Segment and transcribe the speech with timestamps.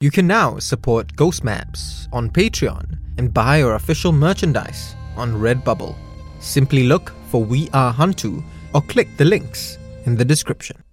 [0.00, 5.96] You can now support Ghost Maps on Patreon and buy our official merchandise on Redbubble.
[6.38, 10.84] Simply look for We Are Hantu or click the links in the description.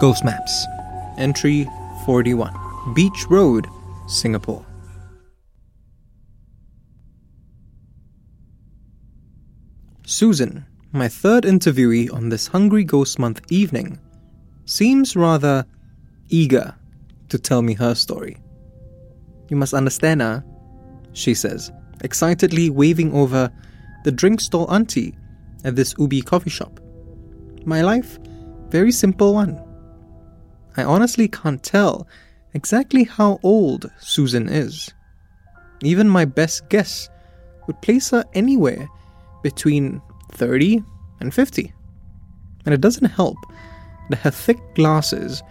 [0.00, 0.64] Ghost Maps,
[1.18, 1.68] Entry
[2.06, 2.54] 41,
[2.94, 3.66] Beach Road,
[4.08, 4.64] Singapore.
[10.06, 13.98] Susan, my third interviewee on this Hungry Ghost Month evening,
[14.64, 15.66] seems rather
[16.28, 16.74] eager
[17.28, 18.36] to tell me her story.
[19.48, 20.42] You must understand, ah,
[21.12, 21.70] she says,
[22.02, 23.50] excitedly waving over
[24.04, 25.16] the drink stall auntie
[25.64, 26.80] at this Ubi coffee shop.
[27.64, 28.18] My life,
[28.68, 29.62] very simple one.
[30.76, 32.06] I honestly can't tell
[32.52, 34.92] exactly how old Susan is.
[35.82, 37.08] Even my best guess
[37.66, 38.88] would place her anywhere
[39.42, 40.82] between 30
[41.20, 41.72] and 50.
[42.64, 43.36] And it doesn't help
[44.10, 45.42] that her thick glasses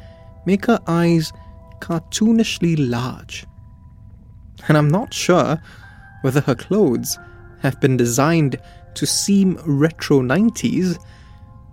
[0.45, 1.31] make her eyes
[1.79, 3.45] cartoonishly large.
[4.67, 5.61] And I'm not sure
[6.21, 7.17] whether her clothes
[7.61, 8.59] have been designed
[8.95, 10.97] to seem retro 90s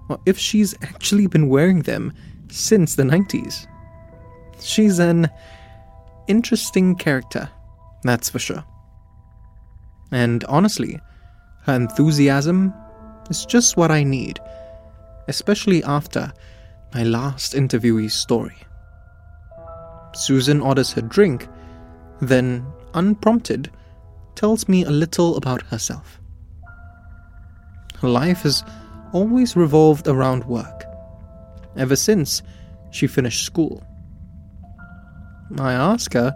[0.08, 2.12] or if she's actually been wearing them
[2.48, 3.66] since the 90s.
[4.60, 5.30] She's an
[6.26, 7.48] interesting character,
[8.02, 8.64] that's for sure.
[10.10, 10.98] And honestly,
[11.62, 12.74] her enthusiasm
[13.30, 14.40] is just what I need,
[15.28, 16.32] especially after
[16.94, 18.56] my last interviewee's story.
[20.14, 21.48] Susan orders her drink,
[22.20, 23.70] then, unprompted,
[24.34, 26.20] tells me a little about herself.
[28.00, 28.64] Her life has
[29.12, 30.84] always revolved around work,
[31.76, 32.42] ever since
[32.90, 33.84] she finished school.
[35.58, 36.34] I ask her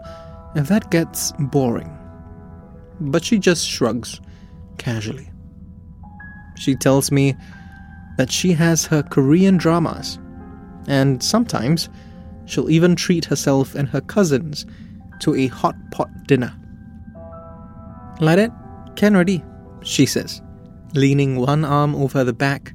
[0.54, 1.96] if that gets boring,
[3.00, 4.20] but she just shrugs
[4.78, 5.30] casually.
[6.56, 7.34] She tells me
[8.18, 10.18] that she has her Korean dramas,
[10.86, 11.88] and sometimes
[12.46, 14.66] she'll even treat herself and her cousins
[15.20, 16.54] to a hot pot dinner.
[18.20, 18.52] Like that,
[18.96, 19.42] can ready,
[19.82, 20.40] she says,
[20.94, 22.72] leaning one arm over the back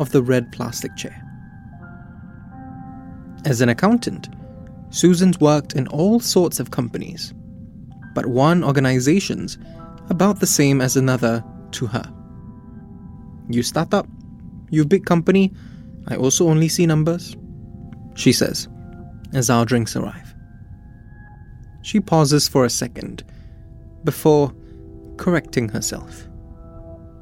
[0.00, 1.22] of the red plastic chair.
[3.44, 4.28] As an accountant,
[4.90, 7.34] Susan's worked in all sorts of companies,
[8.14, 9.58] but one organization's
[10.08, 12.12] about the same as another to her.
[13.48, 14.06] You start up,
[14.70, 15.52] you big company,
[16.08, 17.36] I also only see numbers,
[18.16, 18.68] she says,
[19.32, 20.34] as our drinks arrive.
[21.82, 23.22] She pauses for a second
[24.02, 24.52] before
[25.18, 26.26] correcting herself.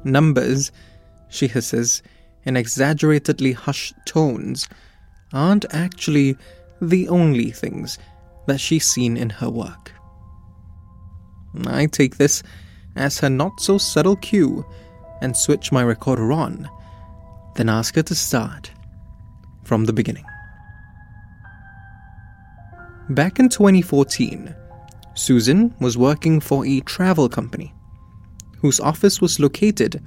[0.03, 0.71] Numbers,
[1.29, 2.01] she hisses
[2.43, 4.67] in exaggeratedly hushed tones,
[5.33, 6.37] aren't actually
[6.81, 7.97] the only things
[8.47, 9.91] that she's seen in her work.
[11.65, 12.43] I take this
[12.95, 14.65] as her not so subtle cue
[15.21, 16.69] and switch my recorder on,
[17.55, 18.71] then ask her to start
[19.63, 20.25] from the beginning.
[23.09, 24.55] Back in 2014,
[25.13, 27.71] Susan was working for a travel company
[28.57, 30.01] whose office was located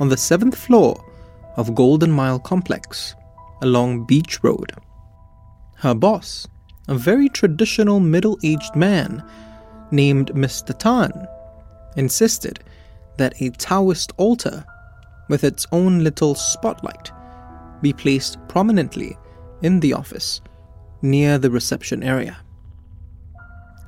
[0.00, 1.04] on the seventh floor
[1.56, 3.14] of Golden Mile Complex
[3.62, 4.72] along Beach Road.
[5.76, 6.48] Her boss,
[6.88, 9.22] a very traditional middle aged man
[9.92, 10.76] named Mr.
[10.76, 11.12] Tan,
[11.96, 12.58] insisted
[13.18, 14.64] that a Taoist altar
[15.28, 17.12] with its own little spotlight
[17.82, 19.16] be placed prominently
[19.62, 20.40] in the office
[21.02, 22.36] near the reception area.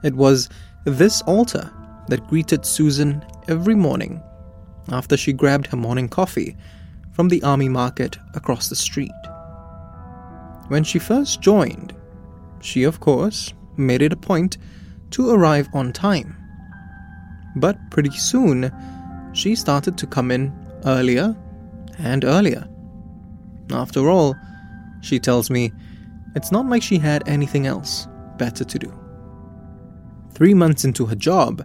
[0.03, 0.49] It was
[0.85, 1.73] this altar
[2.09, 4.23] that greeted Susan every morning
[4.91, 6.57] after she grabbed her morning coffee
[7.13, 9.11] from the army market across the street.
[10.69, 11.94] When she first joined,
[12.61, 14.59] she, of course, made it a point
[15.11, 16.37] to arrive on time.
[17.56, 18.73] But pretty soon,
[19.33, 20.53] she started to come in
[20.85, 21.37] earlier
[21.99, 22.69] and earlier.
[23.71, 24.35] After all,
[25.00, 25.73] she tells me,
[26.35, 28.93] it's not like she had anything else better to do.
[30.33, 31.65] Three months into her job,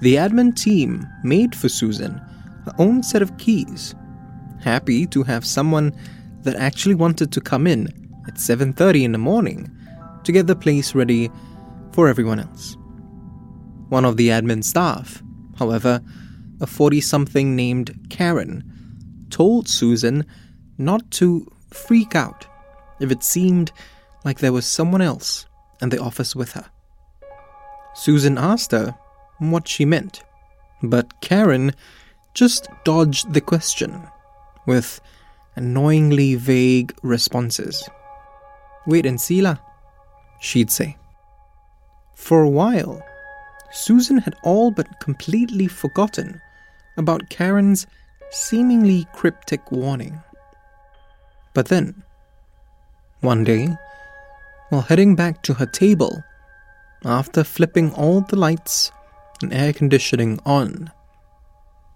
[0.00, 2.20] the admin team made for Susan
[2.64, 3.94] her own set of keys,
[4.60, 5.92] happy to have someone
[6.42, 7.88] that actually wanted to come in
[8.26, 9.70] at 7:30 in the morning
[10.24, 11.30] to get the place ready
[11.92, 12.76] for everyone else.
[13.88, 15.22] One of the admin staff,
[15.58, 16.00] however,
[16.60, 18.64] a 40 something named Karen,
[19.30, 20.24] told Susan
[20.76, 22.46] not to freak out
[23.00, 23.72] if it seemed
[24.24, 25.46] like there was someone else
[25.80, 26.66] in the office with her.
[27.94, 28.94] Susan asked her
[29.38, 30.22] what she meant,
[30.82, 31.72] but Karen
[32.34, 34.06] just dodged the question
[34.66, 35.00] with
[35.56, 37.88] annoyingly vague responses.
[38.86, 39.56] Wait and see la,
[40.40, 40.96] she'd say.
[42.14, 43.02] For a while,
[43.70, 46.40] Susan had all but completely forgotten
[46.96, 47.86] about Karen's
[48.30, 50.20] seemingly cryptic warning.
[51.54, 52.02] But then,
[53.20, 53.76] one day,
[54.70, 56.22] while heading back to her table,
[57.04, 58.90] after flipping all the lights
[59.42, 60.90] and air conditioning on,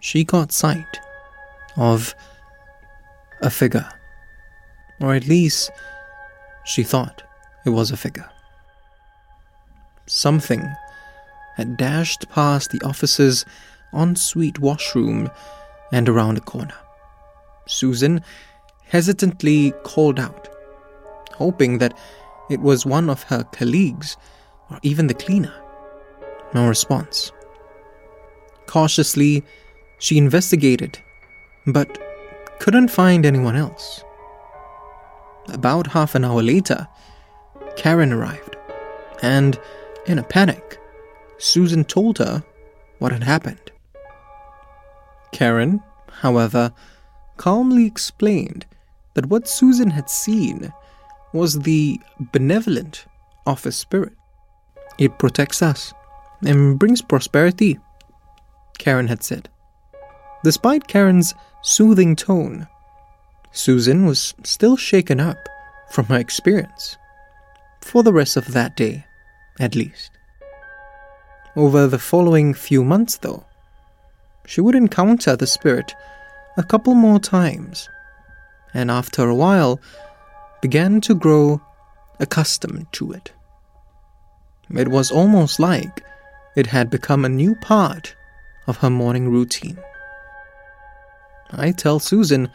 [0.01, 1.01] she got sight
[1.77, 2.15] of
[3.41, 3.89] a figure.
[5.01, 5.71] Or at least,
[6.65, 7.23] she thought
[7.67, 8.31] it was a figure.
[10.07, 10.69] Something
[11.57, 13.45] had dashed past the office's
[13.93, 15.31] ensuite washroom
[15.93, 16.75] and around a corner.
[17.67, 18.23] Susan
[18.85, 20.49] hesitantly called out,
[21.35, 21.97] hoping that
[22.51, 24.17] it was one of her colleagues
[24.71, 25.55] or even the cleaner.
[26.55, 27.33] No response.
[28.67, 29.43] Cautiously,
[29.99, 30.99] she investigated,
[31.67, 31.99] but
[32.59, 34.05] couldn't find anyone else.
[35.49, 36.87] About half an hour later,
[37.77, 38.57] Karen arrived,
[39.23, 39.59] and
[40.07, 40.79] in a panic,
[41.39, 42.45] Susan told her
[42.99, 43.71] what had happened.
[45.33, 45.83] Karen,
[46.21, 46.73] however,
[47.37, 48.67] calmly explained
[49.15, 50.73] that what Susan had seen
[51.33, 52.01] was the
[52.33, 53.07] benevolent
[53.47, 54.13] office spirit.
[54.99, 55.93] It protects us
[56.45, 57.79] and brings prosperity,
[58.79, 59.49] Karen had said.
[60.45, 62.67] Despite Karen's soothing tone,
[63.53, 65.39] Susan was still shaken up
[65.91, 66.97] from her experience,
[67.81, 69.05] for the rest of that day,
[69.61, 70.11] at least.
[71.55, 73.45] Over the following few months, though,
[74.47, 75.95] she would encounter the spirit
[76.57, 77.89] a couple more times,
[78.75, 79.81] and after a while
[80.63, 81.61] began to grow
[82.21, 83.33] accustomed to it.
[84.71, 86.03] It was almost like
[86.57, 88.15] it had become a new part
[88.67, 89.77] of her morning routine.
[91.51, 92.49] I tell Susan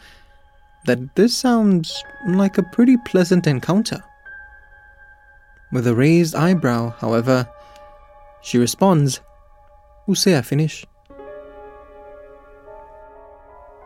[0.86, 4.02] that this sounds like a pretty pleasant encounter.
[5.70, 7.46] With a raised eyebrow, however,
[8.40, 9.20] she responds,
[10.08, 10.86] Use I finish?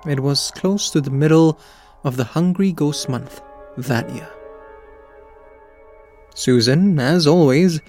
[0.07, 1.59] It was close to the middle
[2.05, 3.41] of the Hungry Ghost Month
[3.77, 4.29] that year.
[6.35, 7.81] Susan, as always,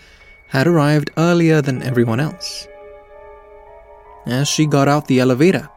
[0.48, 2.68] had arrived earlier than everyone else.
[4.26, 5.70] As she got out the elevator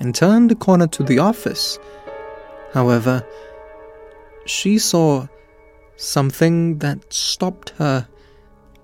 [0.00, 1.78] and turned the corner to the office,
[2.72, 3.26] however,
[4.46, 5.26] she saw
[5.96, 8.06] something that stopped her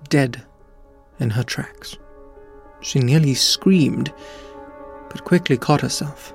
[0.09, 0.41] dead
[1.19, 1.97] in her tracks.
[2.81, 4.11] She nearly screamed,
[5.09, 6.33] but quickly caught herself.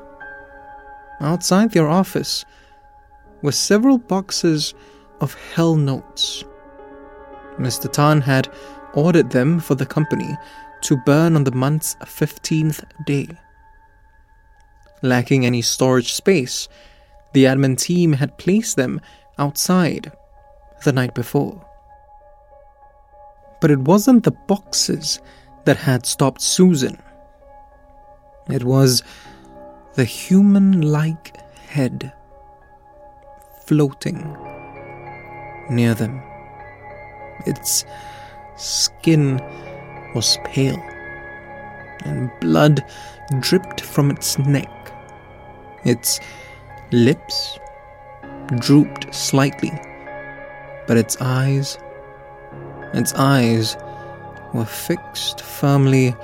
[1.20, 2.44] Outside their office
[3.42, 4.74] were several boxes
[5.20, 6.44] of hell notes.
[7.58, 7.90] Mr.
[7.90, 8.48] Tan had
[8.94, 10.36] ordered them for the company
[10.82, 13.28] to burn on the month's 15th day.
[15.02, 16.68] Lacking any storage space,
[17.32, 19.00] the admin team had placed them
[19.38, 20.12] outside
[20.84, 21.64] the night before.
[23.60, 25.20] But it wasn't the boxes
[25.64, 26.98] that had stopped Susan.
[28.48, 29.02] It was
[29.94, 32.12] the human like head
[33.66, 34.36] floating
[35.68, 36.22] near them.
[37.46, 37.84] Its
[38.56, 39.40] skin
[40.14, 40.80] was pale,
[42.04, 42.84] and blood
[43.40, 44.70] dripped from its neck.
[45.84, 46.20] Its
[46.92, 47.58] lips
[48.58, 49.72] drooped slightly,
[50.86, 51.78] but its eyes,
[52.94, 53.76] its eyes
[54.54, 56.14] were fixed firmly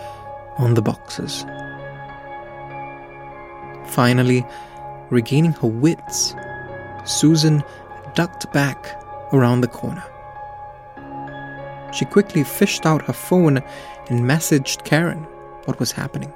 [0.59, 1.45] on the boxes.
[3.87, 4.47] Finally,
[5.11, 6.35] regaining her wits,
[7.05, 7.63] Susan
[8.15, 10.05] ducked back around the corner.
[11.93, 13.59] She quickly fished out her phone
[14.09, 15.25] and messaged Karen
[15.65, 16.33] what was happening.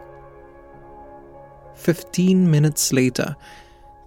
[1.74, 3.36] Fifteen minutes later,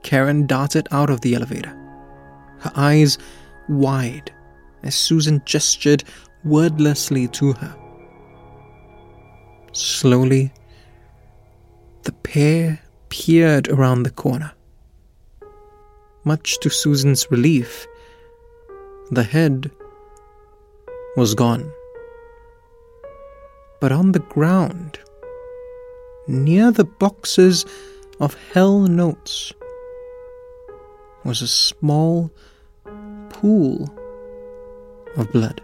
[0.04, 1.76] Karen darted out of the elevator,
[2.60, 3.18] her eyes
[3.68, 4.32] wide
[4.84, 6.04] as Susan gestured
[6.44, 7.76] wordlessly to her.
[9.72, 10.52] Slowly,
[12.04, 14.52] the pair peered around the corner.
[16.26, 17.88] Much to Susan's relief,
[19.10, 19.72] the head
[21.16, 21.72] was gone.
[23.80, 25.00] But on the ground,
[26.28, 27.66] near the boxes
[28.20, 29.54] of hell notes,
[31.24, 32.30] was a small
[33.30, 33.88] pool
[35.16, 35.62] of blood.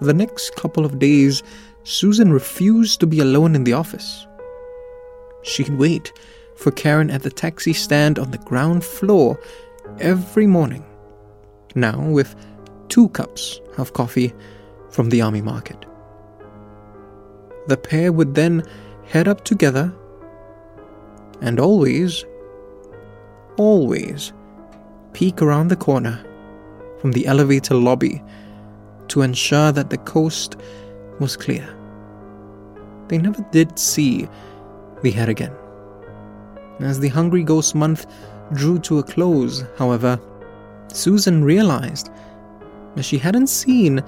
[0.00, 1.42] the next couple of days,
[1.84, 4.26] Susan refused to be alone in the office.
[5.42, 6.12] She'd wait
[6.60, 9.38] for Karen at the taxi stand on the ground floor
[9.98, 10.84] every morning,
[11.74, 12.36] now with
[12.88, 14.32] two cups of coffee
[14.90, 15.86] from the army market.
[17.66, 18.62] The pair would then
[19.06, 19.92] head up together
[21.40, 22.26] and always,
[23.56, 24.32] always
[25.14, 26.22] peek around the corner
[27.00, 28.22] from the elevator lobby
[29.08, 30.56] to ensure that the coast
[31.20, 31.66] was clear.
[33.08, 34.28] They never did see
[35.02, 35.52] the head again.
[36.80, 38.06] As the Hungry Ghost month
[38.52, 40.18] drew to a close, however,
[40.88, 42.10] Susan realized
[42.96, 44.02] that she hadn't seen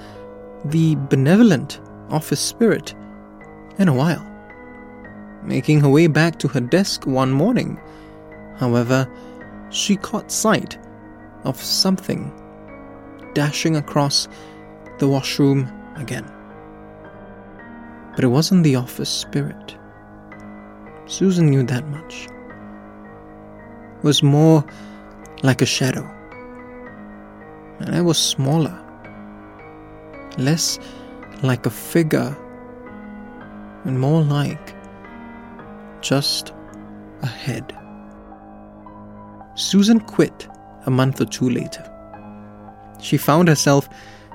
[0.64, 2.94] the benevolent office spirit
[3.78, 4.26] in a while.
[5.44, 7.80] Making her way back to her desk one morning,
[8.56, 9.08] however,
[9.70, 10.78] she caught sight
[11.44, 12.32] of something
[13.34, 14.28] dashing across
[14.98, 16.30] the washroom again.
[18.14, 19.76] But it wasn't the office spirit.
[21.06, 22.28] Susan knew that much.
[24.02, 24.64] Was more
[25.42, 26.02] like a shadow.
[27.78, 28.76] And I was smaller,
[30.38, 30.78] less
[31.42, 32.36] like a figure,
[33.84, 34.74] and more like
[36.00, 36.52] just
[37.22, 37.76] a head.
[39.54, 40.48] Susan quit
[40.86, 41.88] a month or two later.
[43.00, 43.88] She found herself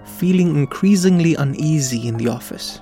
[0.05, 2.81] feeling increasingly uneasy in the office,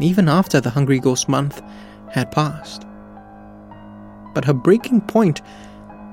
[0.00, 1.62] even after the Hungry Ghost month
[2.10, 2.84] had passed.
[4.34, 5.42] But her breaking point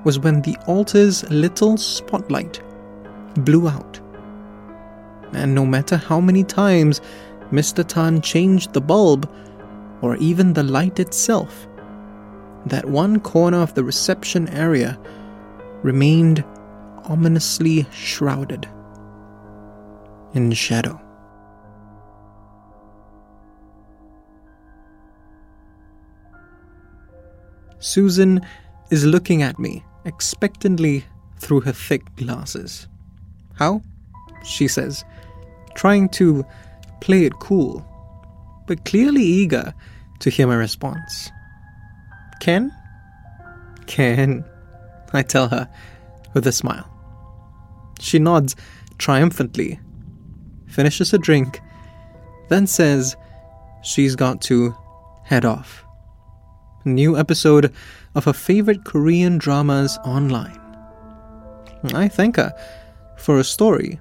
[0.06, 2.62] was when the altar's little spotlight
[3.38, 4.00] blew out.
[5.32, 7.00] And no matter how many times
[7.50, 7.84] Mr.
[7.84, 9.28] Tan changed the bulb,
[10.02, 11.66] or even the light itself,
[12.66, 14.96] that one corner of the reception area
[15.82, 16.44] remained
[17.06, 18.68] ominously shrouded
[20.34, 21.00] in shadow.
[27.80, 28.40] Susan
[28.92, 31.04] is looking at me expectantly
[31.38, 32.88] through her thick glasses.
[33.54, 33.82] How?
[34.44, 35.04] She says,
[35.74, 36.46] trying to
[37.00, 37.84] play it cool,
[38.66, 39.74] but clearly eager
[40.20, 41.30] to hear my response.
[42.40, 42.72] Ken?
[43.86, 44.44] Ken,
[45.12, 45.68] I tell her
[46.32, 46.88] with a smile.
[48.00, 48.56] She nods
[48.98, 49.80] triumphantly,
[50.66, 51.60] finishes a drink,
[52.48, 53.16] then says
[53.82, 54.74] she's got to
[55.24, 55.85] head off.
[56.86, 57.72] New episode
[58.14, 60.60] of her favorite Korean dramas online.
[61.92, 62.54] I thank her
[63.18, 63.98] for a story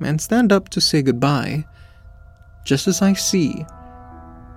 [0.00, 1.64] and stand up to say goodbye
[2.64, 3.64] just as I see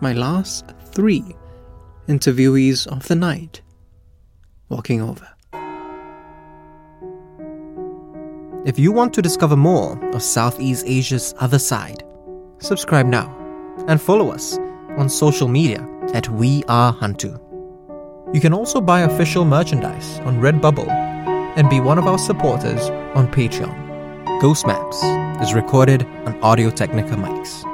[0.01, 1.23] my last three
[2.07, 3.61] interviewees of the night
[4.69, 5.27] walking over.
[8.65, 12.03] If you want to discover more of Southeast Asia's other side,
[12.57, 13.29] subscribe now
[13.87, 14.57] and follow us
[14.97, 17.50] on social media at We Are Hantu.
[18.33, 20.87] You can also buy official merchandise on Redbubble
[21.57, 24.41] and be one of our supporters on Patreon.
[24.41, 25.03] Ghost Maps
[25.45, 27.70] is recorded on Audio Technica mics.